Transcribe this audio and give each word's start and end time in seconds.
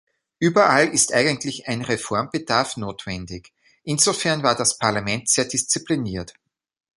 Überall 0.39 0.87
ist 0.87 1.13
eigentlich 1.13 1.67
ein 1.67 1.83
Reformbedarf 1.83 2.75
notwendig; 2.77 3.53
insofern 3.83 4.41
war 4.41 4.55
das 4.55 4.79
Parlament 4.79 5.29
sehr 5.29 5.45
diszipliniert. 5.45 6.33